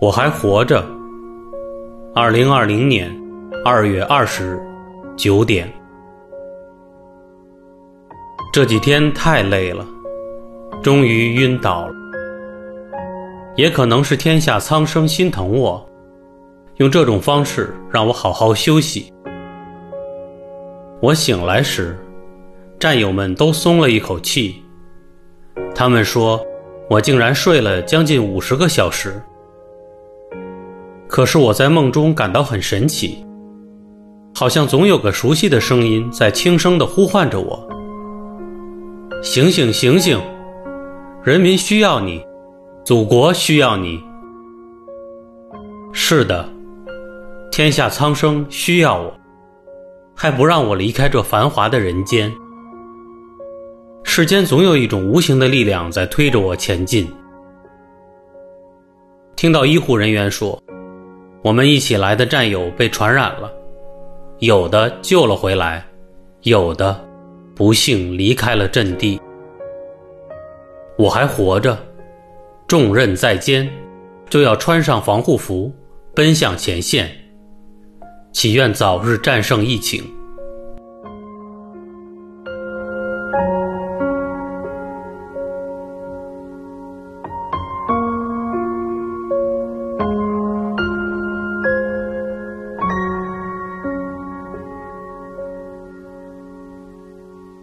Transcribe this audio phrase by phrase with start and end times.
[0.00, 0.84] 我还活着。
[2.14, 3.14] 二零二零年
[3.64, 4.60] 二月二十日
[5.16, 5.70] 九点。
[8.52, 9.86] 这几天太累了
[10.82, 11.94] 终于晕倒了。
[13.56, 15.84] 也可能是天下苍生心疼我
[16.76, 19.12] 用这种方式让我好好休息。
[21.00, 21.98] 我醒来时
[22.78, 24.62] 战友们都松了一口气。
[25.74, 26.40] 他们说，
[26.90, 29.20] 我竟然睡了将近五十个小时。
[31.08, 33.24] 可是我在梦中感到很神奇，
[34.34, 37.68] 好像总有个熟悉的声音在轻声地呼唤着我
[39.22, 40.20] ：“醒醒醒醒，
[41.22, 42.22] 人民需要你，
[42.84, 44.02] 祖国需要你。”
[45.92, 46.46] 是的，
[47.50, 49.14] 天下苍生需要我，
[50.14, 52.30] 还不让我离开这繁华的人间。
[54.16, 57.06] 世间总有一种无形的力量在推着我前进。
[59.36, 60.58] 听到医护人员说。
[61.42, 63.52] 我们一起来的战友被传染了，
[64.38, 65.86] 有的救了回来，
[66.44, 66.98] 有的
[67.54, 69.20] 不幸离开了阵地。
[70.96, 71.78] 我还活着，
[72.66, 73.70] 重任在肩，
[74.30, 75.70] 就要穿上防护服，
[76.14, 77.14] 奔向前线。
[78.32, 80.02] 祈愿早日战胜疫情。